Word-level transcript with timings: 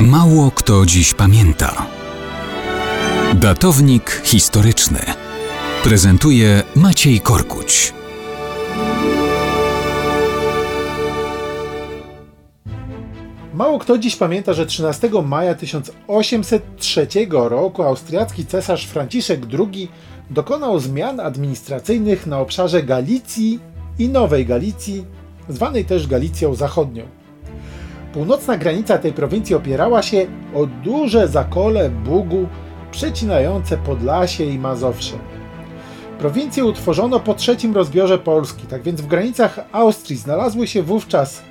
Mało 0.00 0.50
kto 0.50 0.86
dziś 0.86 1.14
pamięta. 1.14 1.86
Datownik 3.34 4.22
historyczny 4.24 4.98
prezentuje 5.84 6.62
Maciej 6.76 7.20
Korkuć. 7.20 7.92
Mało 13.54 13.78
kto 13.78 13.98
dziś 13.98 14.16
pamięta, 14.16 14.52
że 14.52 14.66
13 14.66 15.10
maja 15.24 15.54
1803 15.54 17.06
roku 17.30 17.82
austriacki 17.82 18.46
cesarz 18.46 18.86
Franciszek 18.86 19.40
II 19.58 19.88
dokonał 20.30 20.78
zmian 20.78 21.20
administracyjnych 21.20 22.26
na 22.26 22.40
obszarze 22.40 22.82
Galicji 22.82 23.60
i 23.98 24.08
Nowej 24.08 24.46
Galicji, 24.46 25.04
zwanej 25.48 25.84
też 25.84 26.06
Galicją 26.06 26.54
Zachodnią. 26.54 27.25
Północna 28.16 28.56
granica 28.56 28.98
tej 28.98 29.12
prowincji 29.12 29.54
opierała 29.54 30.02
się 30.02 30.26
o 30.54 30.66
duże 30.66 31.28
zakole 31.28 31.90
Bugu 31.90 32.48
przecinające 32.90 33.76
Podlasie 33.76 34.44
i 34.44 34.58
Mazowsze. 34.58 35.18
Prowincję 36.18 36.64
utworzono 36.64 37.20
po 37.20 37.34
trzecim 37.34 37.74
rozbiorze 37.74 38.18
Polski, 38.18 38.66
tak 38.66 38.82
więc 38.82 39.00
w 39.00 39.06
granicach 39.06 39.60
Austrii 39.72 40.16
znalazły 40.16 40.66
się 40.66 40.82
wówczas 40.82 41.42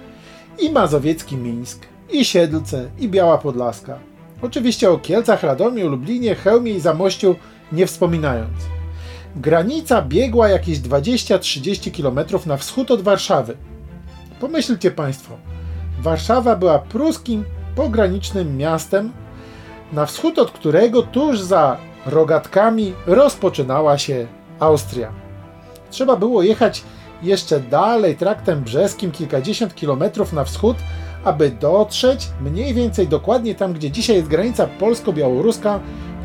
i 0.60 0.70
Mazowiecki 0.70 1.38
Mińsk, 1.38 1.86
i 2.12 2.26
Siedlce, 2.26 2.90
i 3.00 3.10
Biała 3.10 3.38
Podlaska. 3.38 4.00
Oczywiście 4.42 4.90
o 4.90 4.98
Kielcach, 4.98 5.44
Radomiu, 5.44 5.90
Lublinie, 5.90 6.36
Chełmie 6.36 6.72
i 6.72 6.80
Zamościu 6.80 7.36
nie 7.72 7.88
wspominając. 7.88 8.58
Granica 9.36 10.02
biegła 10.02 10.50
jakieś 10.50 10.80
20-30 10.80 11.92
km 11.92 12.40
na 12.46 12.58
wschód 12.58 12.92
od 12.92 13.02
Warszawy. 13.02 13.58
Pomyślcie 14.40 14.92
Państwo, 14.92 15.38
Warszawa 16.00 16.56
była 16.56 16.80
pruskim 16.80 17.44
pogranicznym 17.76 18.58
miastem, 18.58 19.12
na 19.94 20.06
wschód 20.06 20.40
od 20.40 20.52
którego 20.52 21.04
tuż 21.04 21.40
za 21.40 21.78
rogatkami 22.06 22.94
rozpoczynała 23.08 23.98
się 23.98 24.28
Austria. 24.60 25.12
Trzeba 25.90 26.16
było 26.16 26.44
jechać 26.44 26.84
jeszcze 27.24 27.60
dalej 27.60 28.16
traktem 28.16 28.62
brzeskim 28.62 29.12
kilkadziesiąt 29.12 29.76
kilometrów 29.76 30.34
na 30.34 30.44
wschód, 30.44 30.78
aby 31.24 31.50
dotrzeć 31.50 32.28
mniej 32.42 32.74
więcej 32.74 33.08
dokładnie 33.08 33.56
tam, 33.56 33.74
gdzie 33.74 33.92
dzisiaj 33.92 34.16
jest 34.16 34.28
granica 34.28 34.68
polsko-białoruska, 34.68 35.80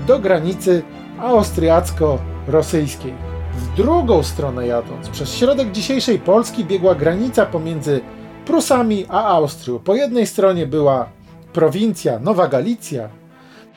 do 0.07 0.19
granicy 0.19 0.83
austriacko-rosyjskiej. 1.19 3.15
W 3.57 3.77
drugą 3.77 4.23
stronę 4.23 4.67
jadąc, 4.67 5.09
przez 5.09 5.35
środek 5.35 5.73
dzisiejszej 5.73 6.19
Polski 6.19 6.65
biegła 6.65 6.95
granica 6.95 7.47
pomiędzy 7.47 8.01
Prusami 8.47 9.07
a 9.09 9.25
Austrią. 9.25 9.79
Po 9.79 9.95
jednej 9.95 10.27
stronie 10.27 10.67
była 10.67 11.09
prowincja 11.53 12.19
Nowa 12.19 12.49
Galicja, 12.49 13.09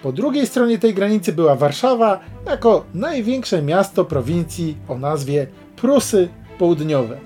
po 0.04 0.12
drugiej 0.12 0.48
stronie 0.48 0.80
tej 0.80 0.94
granicy 0.94 1.34
była 1.34 1.56
Warszawa 1.56 2.20
jako 2.46 2.86
największe 2.94 3.62
miasto 3.62 4.06
prowincji 4.06 4.78
o 4.88 4.98
nazwie 4.98 5.48
Prusy 5.76 6.30
Południowe. 6.58 7.18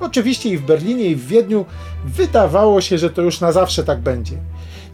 Oczywiście 0.00 0.48
i 0.48 0.58
w 0.58 0.66
Berlinie, 0.66 1.04
i 1.04 1.16
w 1.16 1.26
Wiedniu 1.26 1.64
wydawało 2.04 2.80
się, 2.80 2.98
że 2.98 3.10
to 3.10 3.22
już 3.22 3.40
na 3.40 3.52
zawsze 3.52 3.84
tak 3.84 4.00
będzie. 4.00 4.36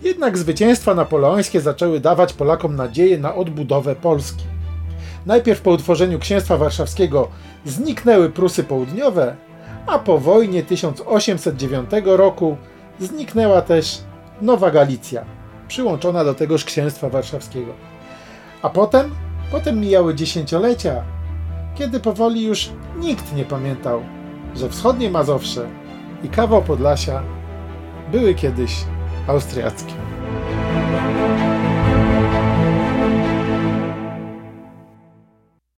Jednak 0.02 0.38
zwycięstwa 0.38 0.94
napoleońskie 0.94 1.60
zaczęły 1.60 2.00
dawać 2.00 2.32
Polakom 2.32 2.76
nadzieję 2.76 3.18
na 3.18 3.34
odbudowę 3.34 3.96
Polski. 3.96 4.44
Najpierw 5.26 5.60
po 5.60 5.70
utworzeniu 5.70 6.18
Księstwa 6.18 6.56
Warszawskiego 6.56 7.28
zniknęły 7.64 8.30
Prusy 8.30 8.64
Południowe, 8.64 9.36
a 9.86 9.98
po 9.98 10.18
wojnie 10.18 10.62
1809 10.62 11.90
roku 12.04 12.56
zniknęła 13.00 13.62
też 13.62 14.02
Nowa 14.42 14.70
Galicja, 14.70 15.24
przyłączona 15.68 16.24
do 16.24 16.34
tegoż 16.34 16.64
Księstwa 16.64 17.08
Warszawskiego. 17.08 17.72
A 18.62 18.70
potem, 18.70 19.10
potem 19.50 19.80
mijały 19.80 20.14
dziesięciolecia, 20.14 21.04
kiedy 21.74 22.00
powoli 22.00 22.44
już 22.44 22.70
nikt 22.98 23.34
nie 23.34 23.44
pamiętał, 23.44 24.02
że 24.54 24.68
wschodnie 24.68 25.10
Mazowsze 25.10 25.68
i 26.24 26.28
kawał 26.28 26.62
Podlasia 26.62 27.22
były 28.12 28.34
kiedyś 28.34 28.84
austriackie. 29.26 30.11